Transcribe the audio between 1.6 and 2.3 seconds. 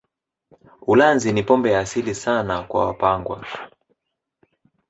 ya asili